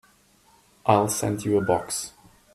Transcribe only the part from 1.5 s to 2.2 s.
a box.